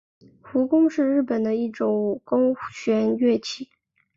[0.41, 3.69] 胡弓是日本的一种弓弦乐器。